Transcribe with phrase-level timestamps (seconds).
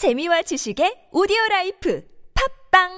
[0.00, 2.02] 재미와 지식의 오디오 라이프
[2.72, 2.88] 팟빵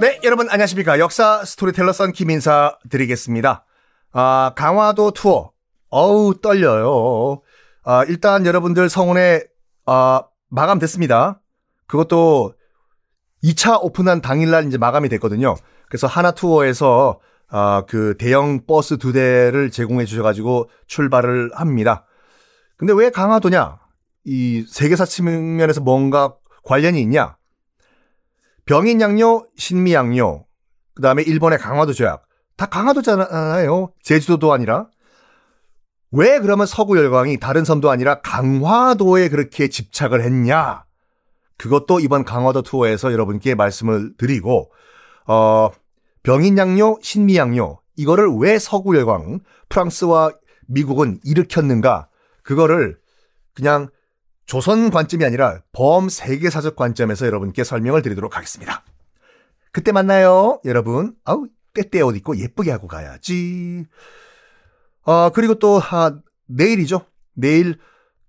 [0.00, 0.98] 네, 여러분 안녕하십니까.
[0.98, 3.66] 역사 스토리텔러 썬킴 인사 드리겠습니다.
[4.12, 5.52] 아, 강화도 투어.
[5.90, 7.42] 어우, 떨려요.
[7.84, 9.42] 아, 일단 여러분들 성원에,
[9.84, 11.42] 아, 마감됐습니다.
[11.86, 12.54] 그것도
[13.44, 15.56] 2차 오픈한 당일날 이제 마감이 됐거든요.
[15.90, 22.04] 그래서 하나투어에서, 아, 그 대형 버스 두 대를 제공해 주셔가지고 출발을 합니다.
[22.76, 23.78] 근데 왜 강화도냐?
[24.24, 27.36] 이 세계사 측면에서 뭔가 관련이 있냐?
[28.66, 30.44] 병인 양요, 신미 양요,
[30.94, 32.24] 그 다음에 일본의 강화도 조약.
[32.56, 33.92] 다 강화도잖아요.
[34.02, 34.88] 제주도도 아니라.
[36.10, 40.84] 왜 그러면 서구 열강이 다른 섬도 아니라 강화도에 그렇게 집착을 했냐?
[41.58, 44.72] 그것도 이번 강화도 투어에서 여러분께 말씀을 드리고,
[45.26, 45.70] 어,
[46.26, 50.32] 병인양요, 신미양요, 이거를 왜 서구 열강, 프랑스와
[50.66, 52.08] 미국은 일으켰는가?
[52.42, 52.98] 그거를
[53.54, 53.88] 그냥
[54.44, 58.84] 조선 관점이 아니라 범 세계사적 관점에서 여러분께 설명을 드리도록 하겠습니다.
[59.70, 61.14] 그때 만나요, 여러분.
[61.22, 63.86] 아우, 때때 옷 입고 예쁘게 하고 가야지.
[65.04, 67.02] 아, 그리고 또, 아, 내일이죠.
[67.34, 67.78] 내일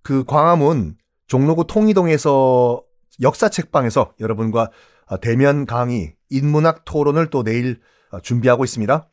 [0.03, 2.83] 그 광화문 종로구 통이동에서
[3.21, 4.69] 역사 책방에서 여러분과 아,
[5.15, 7.79] 대면 강의, 인문학 토론을 또 내일
[8.11, 9.09] 아, 준비하고 있습니다.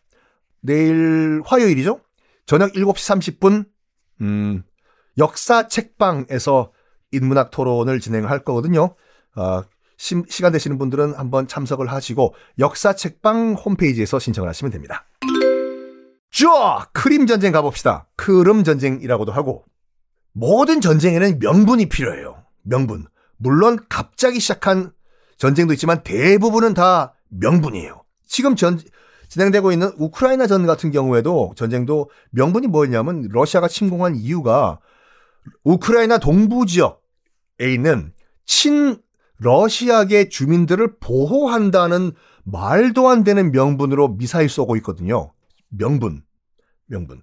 [0.61, 2.01] 내일 화요일이죠.
[2.47, 3.67] 저녁 7시 30분,
[4.23, 4.65] 음,
[5.19, 6.73] 역사 책방에서
[7.13, 8.97] 인문학 토론을 진행할 거거든요.
[9.37, 9.63] 어,
[9.97, 15.07] 시, 간 되시는 분들은 한번 참석을 하시고 역사 책방 홈페이지에서 신청을 하시면 됩니다.
[16.31, 16.49] 쭈!
[16.93, 18.09] 크림 전쟁 가봅시다.
[18.17, 19.65] 크름 전쟁이라고도 하고
[20.33, 22.45] 모든 전쟁에는 명분이 필요해요.
[22.63, 23.07] 명분.
[23.37, 24.93] 물론 갑자기 시작한
[25.37, 28.05] 전쟁도 있지만 대부분은 다 명분이에요.
[28.27, 28.81] 지금 전
[29.29, 34.79] 진행되고 있는 우크라이나 전 같은 경우에도 전쟁도 명분이 뭐였냐면 러시아가 침공한 이유가
[35.65, 38.13] 우크라이나 동부 지역에 있는
[38.45, 38.99] 친
[39.39, 42.13] 러시아계 주민들을 보호한다는
[42.45, 45.33] 말도 안 되는 명분으로 미사일 쏘고 있거든요.
[45.69, 46.23] 명분.
[46.87, 47.23] 명분.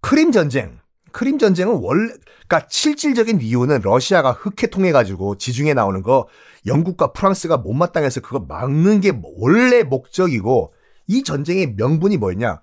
[0.00, 0.78] 크림 전쟁.
[1.12, 2.12] 크림 전쟁은 원래
[2.48, 6.28] 그러니까 실질적인 이유는 러시아가 흑해 통해 가지고 지중해 나오는 거
[6.66, 10.72] 영국과 프랑스가 못마땅해서 그거 막는 게 원래 목적이고
[11.06, 12.60] 이 전쟁의 명분이 뭐였냐?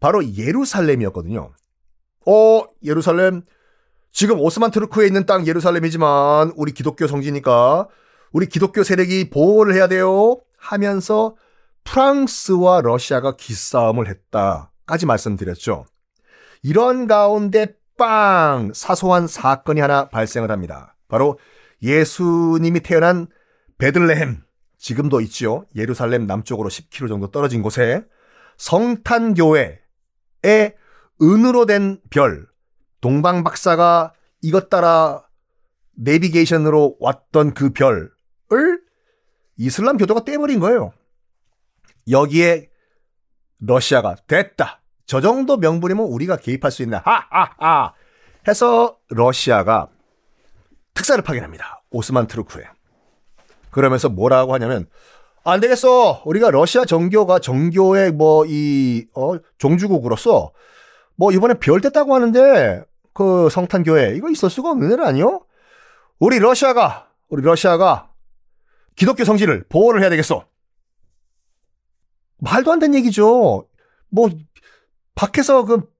[0.00, 1.52] 바로 예루살렘이었거든요.
[2.26, 3.42] 어, 예루살렘
[4.12, 7.88] 지금 오스만 트루크에 있는 땅 예루살렘이지만 우리 기독교 성지니까
[8.32, 11.36] 우리 기독교 세력이 보호를 해야 돼요 하면서
[11.84, 15.86] 프랑스와 러시아가 기싸움을 했다까지 말씀드렸죠.
[16.62, 20.96] 이런 가운데 빵 사소한 사건이 하나 발생을 합니다.
[21.08, 21.38] 바로
[21.82, 23.26] 예수님이 태어난
[23.78, 24.42] 베들레헴
[24.78, 25.64] 지금도 있죠.
[25.74, 28.04] 예루살렘 남쪽으로 10km 정도 떨어진 곳에
[28.58, 29.80] 성탄교회의
[31.22, 32.46] 은으로 된 별,
[33.00, 34.12] 동방 박사가
[34.42, 35.26] 이것 따라
[35.96, 38.10] 내비게이션으로 왔던 그 별을
[39.56, 40.92] 이슬람 교도가 떼버린 거예요.
[42.10, 42.70] 여기에
[43.58, 44.82] 러시아가 됐다.
[45.06, 47.00] 저 정도 명분이면 우리가 개입할 수 있나?
[47.04, 47.94] 하하하.
[48.48, 49.88] 해서 러시아가
[50.94, 51.82] 특사를 파견합니다.
[51.90, 52.64] 오스만 트루크에.
[53.70, 54.86] 그러면서 뭐라고 하냐면
[55.44, 56.22] 안 되겠어.
[56.24, 60.52] 우리가 러시아 정교가 정교의 뭐이 어, 종주국으로서
[61.14, 65.44] 뭐 이번에 별 뗐다고 하는데 그 성탄교회 이거 있을 수가 없는 일 아니요?
[66.18, 68.10] 우리 러시아가 우리 러시아가
[68.96, 70.46] 기독교 성지를 보호를 해야 되겠어.
[72.38, 73.68] 말도 안 되는 얘기죠.
[74.08, 74.30] 뭐
[75.16, 75.90] 밖에서 그,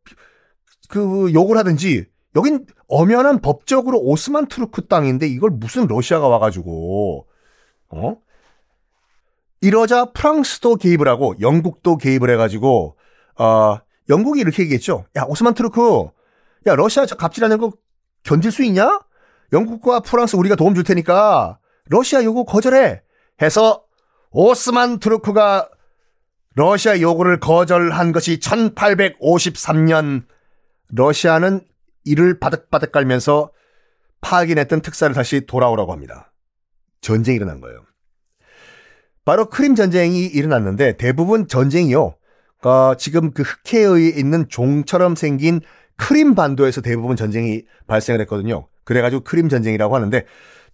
[0.89, 2.07] 그 욕을 하든지
[2.37, 7.27] 여긴 엄연한 법적으로 오스만 투르크 땅인데 이걸 무슨 러시아가 와가지고
[7.89, 8.17] 어?
[9.63, 12.97] 이러자 프랑스도 개입을 하고 영국도 개입을 해가지고
[13.39, 13.79] 어,
[14.09, 15.07] 영국이 이렇게 얘기했죠.
[15.17, 16.11] 야 오스만 투르크
[16.67, 17.73] 야, 러시아 갑질하는 거
[18.23, 19.01] 견딜 수 있냐?
[19.53, 23.03] 영국과 프랑스 우리가 도움 줄 테니까 러시아 요구 거절해.
[23.41, 23.85] 해서
[24.31, 25.69] 오스만 투르크가
[26.57, 30.25] 러시아 요구를 거절한 것이 1853년
[30.89, 31.61] 러시아는
[32.05, 33.51] 이를 바득바득 깔면서
[34.23, 36.33] 파기냈던 특사를 다시 돌아오라고 합니다.
[37.03, 37.85] 전쟁이 일어난 거예요.
[39.27, 42.17] 바로 크림 전쟁이 일어났는데 대부분 전쟁이요.
[42.65, 45.61] 어, 지금 그 흑해에 있는 종처럼 생긴
[45.97, 48.67] 크림 반도에서 대부분 전쟁이 발생을 했거든요.
[48.85, 50.25] 그래가지고 크림 전쟁이라고 하는데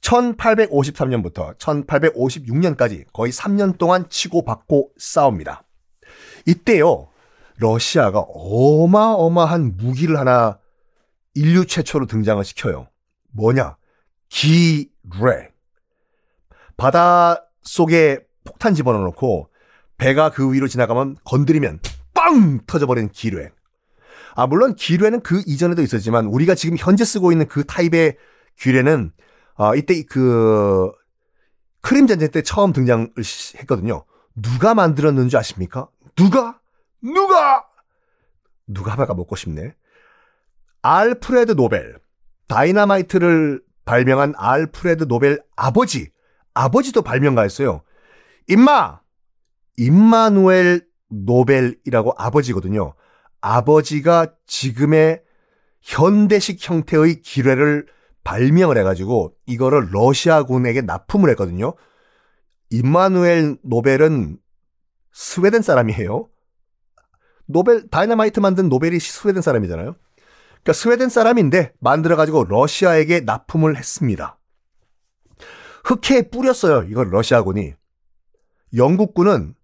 [0.01, 5.65] 1853년부터 1856년까지 거의 3년 동안 치고받고 싸웁니다.
[6.47, 7.09] 이때요,
[7.57, 10.59] 러시아가 어마어마한 무기를 하나
[11.35, 12.89] 인류 최초로 등장을 시켜요.
[13.33, 13.77] 뭐냐?
[14.29, 15.51] 기뢰.
[16.77, 19.49] 바다 속에 폭탄 집어넣고
[19.99, 21.81] 배가 그 위로 지나가면 건드리면
[22.15, 23.51] 빵 터져버리는 기뢰.
[24.35, 28.17] 아, 물론 기뢰는 그 이전에도 있었지만 우리가 지금 현재 쓰고 있는 그 타입의
[28.59, 29.13] 기뢰는
[29.57, 30.91] 아, 이때 그
[31.83, 33.13] 크림 전쟁 때 처음 등장을
[33.61, 34.05] 했거든요.
[34.35, 35.89] 누가 만들었는지 아십니까?
[36.17, 36.61] 누가?
[37.03, 37.67] 누가?
[38.67, 39.75] 누가 하나가 먹고 싶네.
[40.83, 41.99] 알프레드 노벨.
[42.49, 46.11] 다이나마이트를 발명한 알프레드 노벨 아버지.
[46.55, 47.83] 아버지도 발명가였어요.
[48.49, 49.01] 임마!
[49.79, 52.95] 임마누엘 노벨이라고 아버지거든요.
[53.41, 55.23] 아버지가 지금의
[55.81, 57.87] 현대식 형태의 기뢰를
[58.25, 61.75] 발명을 해가지고 이거를 러시아군에게 납품을 했거든요.
[62.71, 64.39] 임마누엘 노벨은
[65.13, 66.29] 스웨덴 사람이에요.
[67.47, 69.95] 노벨 다이너마이트 만든 노벨이 스웨덴 사람이잖아요.
[70.63, 74.39] 그러니까 스웨덴 사람인데 만들어 가지고 러시아에게 납품을 했습니다.
[75.85, 76.85] 흑해에 뿌렸어요.
[76.89, 77.75] 이걸 러시아군이.
[78.77, 79.55] 영국군은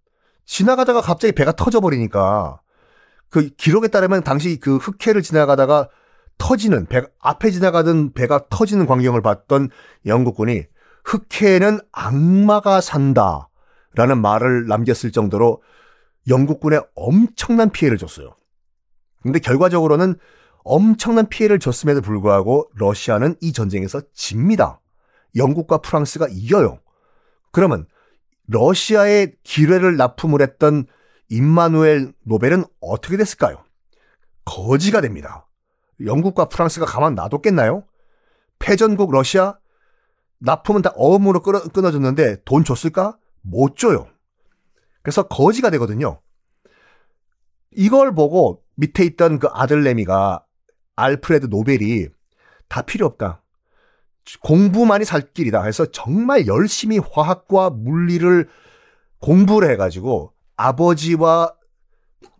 [0.44, 2.60] 지나가다가 갑자기 배가 터져 버리니까
[3.30, 5.88] 그 기록에 따르면 당시 그 흑해를 지나가다가
[6.38, 9.70] 터지는 배 앞에 지나가던 배가 터지는 광경을 봤던
[10.06, 10.64] 영국군이
[11.04, 13.47] 흑해에는 악마가 산다
[13.98, 15.60] 라는 말을 남겼을 정도로
[16.28, 18.36] 영국군에 엄청난 피해를 줬어요.
[19.22, 20.14] 근데 결과적으로는
[20.62, 24.80] 엄청난 피해를 줬음에도 불구하고 러시아는 이 전쟁에서 집니다.
[25.34, 26.78] 영국과 프랑스가 이겨요.
[27.50, 27.86] 그러면
[28.46, 30.86] 러시아의 기뢰를 납품을 했던
[31.28, 33.64] 임마누엘 노벨은 어떻게 됐을까요?
[34.44, 35.48] 거지가 됩니다.
[36.04, 37.82] 영국과 프랑스가 가만 놔뒀겠나요?
[38.60, 39.58] 패전국 러시아
[40.38, 43.18] 납품은 다 어음으로 끊어, 끊어줬는데 돈 줬을까?
[43.50, 44.06] 못 줘요.
[45.02, 46.20] 그래서 거지가 되거든요.
[47.70, 50.44] 이걸 보고 밑에 있던 그 아들 레미가
[50.96, 52.08] 알프레드 노벨이
[52.68, 53.42] 다 필요 없다.
[54.42, 58.48] 공부만이 살 길이다 해서 정말 열심히 화학과 물리를
[59.20, 61.54] 공부를 해가지고 아버지와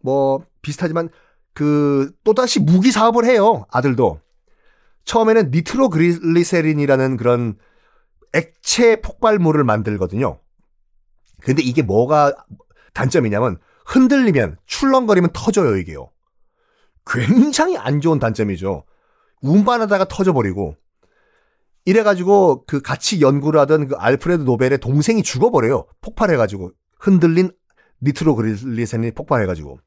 [0.02, 1.08] 뭐 비슷하지만
[1.54, 3.66] 그 또다시 무기 사업을 해요.
[3.70, 4.20] 아들도.
[5.04, 7.58] 처음에는 니트로글리세린이라는 그런
[8.34, 10.38] 액체 폭발물을 만들거든요.
[11.42, 12.34] 근데 이게 뭐가
[12.94, 16.10] 단점이냐면 흔들리면 출렁거리면 터져요, 이게요.
[17.06, 18.84] 굉장히 안 좋은 단점이죠.
[19.40, 20.76] 운반하다가 터져버리고
[21.84, 25.86] 이래가지고 그 같이 연구를 하던 그 알프레드 노벨의 동생이 죽어버려요.
[26.02, 27.50] 폭발해가지고 흔들린
[28.02, 29.78] 니트로글리세린이 폭발해가지고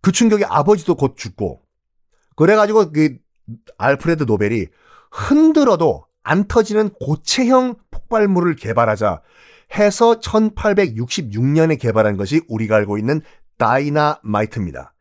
[0.00, 1.60] 그 충격에 아버지도 곧 죽고
[2.36, 3.18] 그래가지고 그
[3.76, 4.66] 알프레드 노벨이
[5.10, 9.20] 흔들어도 안 터지는 고체형 폭발물을 개발하자
[9.74, 13.22] 해서 1866년에 개발한 것이 우리가 알고 있는
[13.58, 14.94] 다이나마이트입니다.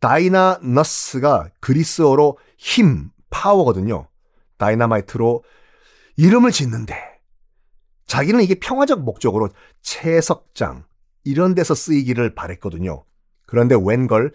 [0.00, 4.08] dynamis가 그리스어로 힘, 파워거든요.
[4.58, 5.42] 다이나마이트로
[6.16, 6.96] 이름을 짓는데
[8.06, 9.48] 자기는 이게 평화적 목적으로
[9.82, 10.84] 채석장
[11.24, 13.04] 이런 데서 쓰이기를 바랬거든요.
[13.46, 14.32] 그런데 웬걸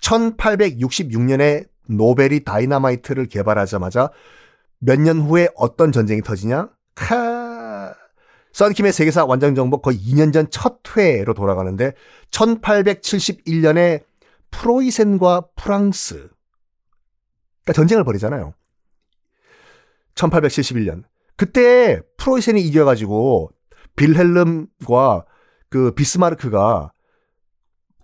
[0.00, 4.10] 1866년에 노벨이 다이나마이트를 개발하자마자
[4.78, 6.68] 몇 년 후에 어떤 전쟁이 터지냐?
[6.94, 7.53] 카
[8.54, 11.92] 썬킴의 세계사 완전정복 거의 2년 전 첫 회로 돌아가는데
[12.30, 14.04] 1871년에
[14.52, 16.14] 프로이센과 프랑스
[17.64, 18.54] 그러니까 전쟁을 벌이잖아요.
[20.14, 21.02] 1871년.
[21.36, 23.50] 그때 프로이센이 이겨가지고
[23.96, 25.24] 빌헬름과
[25.68, 26.92] 그 비스마르크가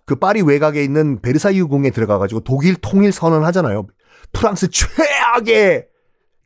[0.05, 3.87] 그 파리 외곽에 있는 베르사유 궁에 들어가가지고 독일 통일 선언하잖아요.
[4.33, 5.87] 프랑스 최악의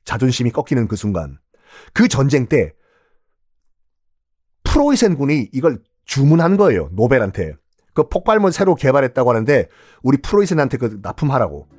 [0.03, 1.39] 자존심이 꺾이는 그 순간.
[1.93, 2.73] 그 전쟁 때
[4.75, 6.89] 프로이센 군이 이걸 주문한 거예요.
[6.91, 7.53] 노벨한테.
[7.93, 9.69] 그 폭발물 새로 개발했다고 하는데
[10.03, 11.69] 우리 프로이센한테 그 납품하라고.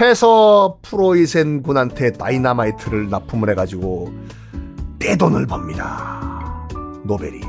[0.00, 4.12] 해서 프로이센 군한테 다이나마이트를 납품을 해가지고
[5.00, 6.68] 떼돈을 법니다.
[7.04, 7.40] 노벨이.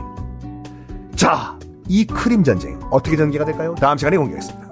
[1.16, 3.76] 자, 이 크림 전쟁 어떻게 전개가 될까요?
[3.80, 4.65] 다음 시간에 공개하겠습니다.